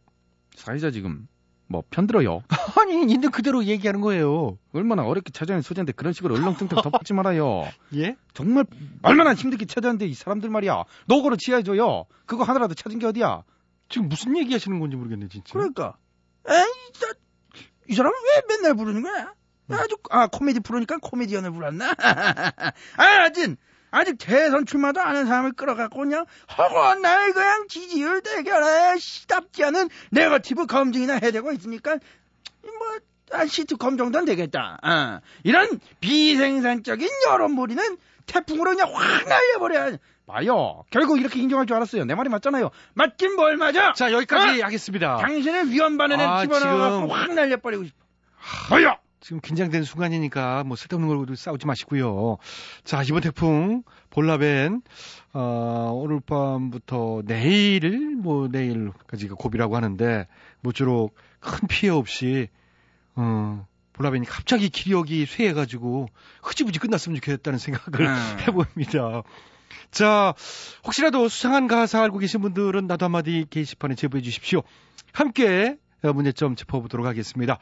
[0.55, 1.27] 사회자 지금
[1.67, 2.43] 뭐 편들어요.
[2.79, 4.57] 아니 있는 그대로 얘기하는 거예요.
[4.73, 7.63] 얼마나 어렵게 찾아낸 소재인데 그런 식으로 얼렁뚱땅 덮지 말아요.
[7.95, 8.15] 예?
[8.33, 8.65] 정말
[9.01, 10.83] 얼마나 힘들게 찾아냈는데 이 사람들 말이야.
[11.07, 12.05] 노고로 치해줘요.
[12.25, 13.43] 그거 하나라도 찾은 게 어디야?
[13.89, 15.53] 지금 무슨 얘기 하시는 건지 모르겠네 진짜.
[15.53, 15.95] 그러니까
[16.47, 17.13] 에이 나,
[17.89, 19.33] 이 사람은 왜 맨날 부르는 거야?
[19.69, 21.91] 아주 아 코미디 프로니까 코미디언을 불렀나?
[21.95, 23.55] 아 아직
[23.91, 26.25] 아직 대선 출마도 안 한 사람을 끌어갖고 그냥
[26.57, 31.97] 허구한 날 그냥 지지율 대결에 시답지 않은 네거티브 검증이나 해대고 있으니까
[33.29, 34.77] 뭐한 시트콤 정도는 되겠다.
[34.81, 39.97] 아, 이런 비생산적인 여론몰이는 태풍으로 그냥 확 날려버려.
[40.25, 40.85] 봐요.
[40.91, 42.05] 결국 이렇게 인정할 줄 알았어요.
[42.05, 42.69] 내 말이 맞잖아요.
[42.93, 43.91] 맞긴 뭘 맞아?
[43.93, 44.65] 자 여기까지 어?
[44.65, 45.17] 하겠습니다.
[45.17, 47.97] 당신의 위험 반응에 아, 집어넣어갖고 지금- 확 날려버리고 싶어.
[48.69, 48.97] 뭐야?
[49.21, 52.37] 지금 긴장된 순간이니까 뭐 쓸데없는 걸로 싸우지 마시고요.
[52.83, 54.81] 자 이번 태풍 볼라벤
[55.33, 60.27] 어, 오늘 밤부터 내일 뭐 내일까지가 고비라고 하는데
[60.61, 62.49] 모쪼록 큰 피해 없이
[63.15, 66.07] 어, 볼라벤이 갑자기 기력이 쇠해가지고
[66.41, 68.37] 흐지부지 끝났으면 좋겠다는 생각을 음.
[68.47, 69.21] 해봅니다.
[69.91, 70.33] 자,
[70.83, 74.63] 혹시라도 수상한 가사 알고 계신 분들은 나도 한마디 게시판에 제보해 주십시오.
[75.13, 77.59] 함께 어, 문제점 짚어보도록 하겠습니다.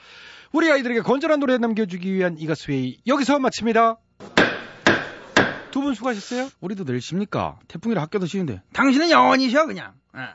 [0.51, 3.97] 우리 아이들에게 건전한 노래 남겨주기 위한 이 가수회의 여기서 마칩니다.
[5.71, 6.49] 두 분 수고하셨어요.
[6.61, 7.59] 우리도 내일 쉽니까?
[7.67, 8.61] 태풍이라 학교도 쉬는데.
[8.73, 9.93] 당신은 영원히 쉬어 그냥.
[10.13, 10.29] 어.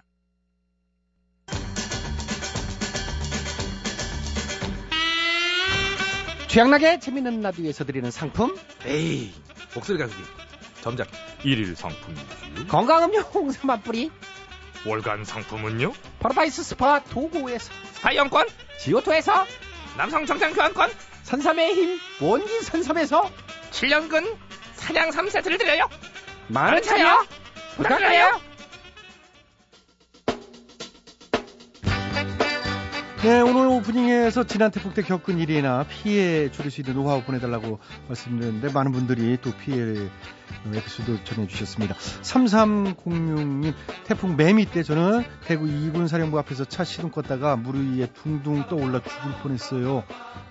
[6.49, 9.33] 취향나게 재밌는 라디오에서 드리는 상품 에이,
[9.75, 10.23] 목소리 가격이
[10.83, 11.09] 점작.
[11.45, 12.67] 일일 상품이지.
[12.69, 14.11] 건강음료 홍삼 한 뿌리
[14.87, 15.93] 월간 상품은요?
[16.21, 18.47] 파라다이스 스파 도고에서 스파 이용권,
[18.81, 19.47] 지오투에서
[19.97, 20.91] 남성 정장 교환권,
[21.23, 23.31] 산삼의 힘 원기 산삼에서
[23.71, 24.37] 7년근
[24.75, 25.89] 산양삼 세트를 드려요.
[26.49, 27.25] 많은 참여
[27.77, 28.41] 부탁드려요.
[33.23, 38.71] 네, 오늘 오프닝에서 지난 태풍 때 겪은 일이나 피해 줄일 수 있는 노하우 보내달라고 말씀드렸는데
[38.71, 41.95] 많은 분들이 또 피해 에피소드 전해주셨습니다.
[41.95, 48.67] 3306님, 태풍 매미 때 저는 대구 2군 사령부 앞에서 차 시동 껐다가 물 위에 둥둥
[48.69, 50.05] 떠올라 죽을 뻔했어요.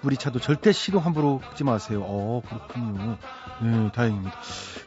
[0.03, 2.03] 우리 차도 절대 시동 함부로 끄지 마세요.
[2.03, 3.17] 어, 그렇군요.
[3.61, 4.35] 네, 다행입니다.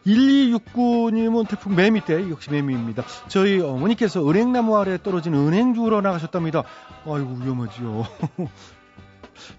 [0.07, 3.05] 1269님은 태풍 매미 때 역시 매미입니다.
[3.29, 6.63] 저희 어머니께서 은행나무 아래 떨어진 은행 주우러 나가셨답니다.
[7.05, 8.07] 아이고 위험하지요.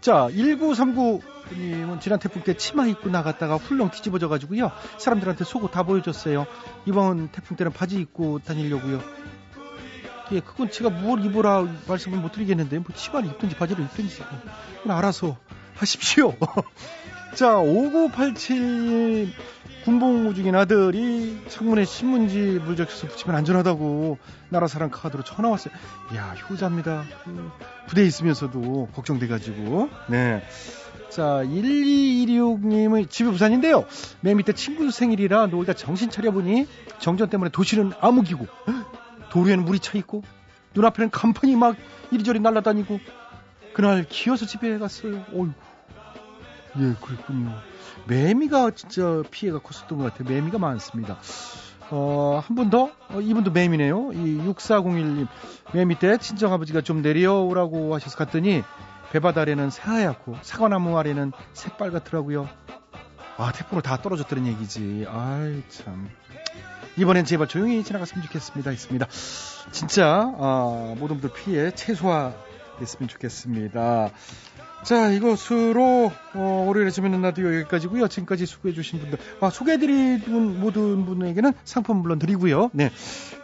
[0.01, 4.71] 자, 1939님은 지난 태풍 때 치마 입고 나갔다가 훌렁 뒤집어져 가지고요.
[4.97, 6.45] 사람들한테 속옷 다 보여줬어요.
[6.85, 9.01] 이번 태풍 때는 바지 입고 다니려고요.
[10.33, 14.21] 예, 그건 제가 뭘 입어라 말씀을 못 드리겠는데 뭐 치마를 입든지 바지를 입든지
[14.81, 15.37] 그건 알아서
[15.75, 16.35] 하십시오.
[17.35, 19.31] 자, 5987
[19.87, 24.17] 군복무 중인 아들이 창문에 신문지 물적해서 붙이면 안전하다고
[24.49, 25.73] 나라사랑 카드로 전화 왔어요.
[26.11, 27.05] 이야, 효자입니다.
[27.23, 27.51] 그
[27.87, 29.89] 부대에 있으면서도 걱정돼가지고.
[30.09, 30.43] 네.
[31.09, 33.85] 자, 1216님의 집이 부산인데요.
[34.19, 36.67] 맨 밑에 친구 생일이라 놀다 정신 차려보니
[36.99, 38.45] 정전 때문에 도시는 암흑이고
[39.31, 40.21] 도로에는 물이 차 있고
[40.73, 41.77] 눈앞에는 간판이 막
[42.11, 42.99] 이리저리 날아다니고
[43.71, 45.23] 그날 기어서 집에 갔어요.
[45.31, 45.53] 어이구.
[46.79, 47.53] 예, 그랬군요.
[48.07, 50.29] 매미가 진짜 피해가 컸었던 것 같아요.
[50.29, 51.17] 매미가 많습니다.
[51.89, 52.91] 어, 한 분 더?
[53.09, 54.11] 어, 이분도 매미네요.
[54.13, 55.27] 이 6401님.
[55.73, 58.63] 매미 때 친정아버지가 좀 내려오라고 하셔서 갔더니
[59.11, 62.47] 배바다 아래는 새하얗고 사과나무 아래는 새빨갛더라고요.
[63.37, 65.05] 아, 태풍으로 다 떨어졌다는 얘기지.
[65.09, 66.09] 아이, 참.
[66.97, 68.71] 이번엔 제발 조용히 지나갔으면 좋겠습니다.
[68.71, 69.07] 했습니다.
[69.71, 74.09] 진짜, 아, 모든 분들 피해 최소화됐으면 좋겠습니다.
[74.83, 78.07] 자, 이것으로 어, 월요일에 재밌는 라디오 여기까지고요.
[78.07, 82.69] 지금까지 수고해주신 분들, 아, 소개해드린 모든 분에게는 상품 물론 드리고요.
[82.73, 82.91] 네,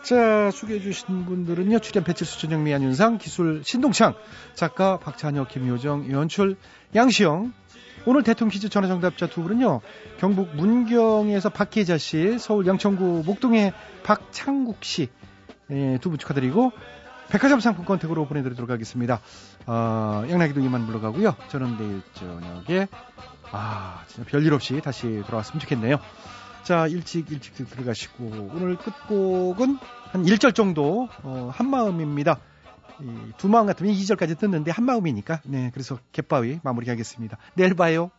[0.04, 1.80] 자, 소개해주신 분들은요.
[1.80, 4.14] 출연 배칠수 전영미 안윤상, 기술 신동창,
[4.54, 6.56] 작가 박찬혁, 김효정, 연출
[6.96, 7.52] 양시영.
[8.06, 9.82] 오늘 대통령 퀴즈 전화 정답자 두 분은요.
[10.20, 13.74] 경북 문경에서 박혜자 씨, 서울 양천구 목동의
[14.04, 15.10] 박창국 씨,
[15.72, 16.72] 예, 두분 축하드리고
[17.30, 19.22] 백화점 상품권 택으로 보내드리도록 하겠습니다.
[19.66, 21.36] 어, 양락이도 이만 물러가고요.
[21.50, 22.88] 저는 내일 저녁에
[23.52, 25.98] 아 진짜 별일 없이 다시 돌아왔으면 좋겠네요.
[26.64, 29.78] 자 일찍 일찍 들어가시고 오늘 끝곡은
[30.12, 32.40] 한 1절 정도 어, 한마음입니다.
[33.02, 37.38] 이, 두 마음 같으면 2절까지 듣는데 한마음이니까 네 그래서 갯바위 마무리하겠습니다.
[37.56, 38.12] 내일 봐요.